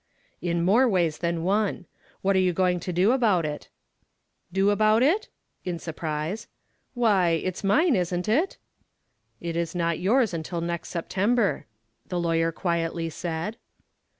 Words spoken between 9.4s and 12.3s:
is not yours until next September," the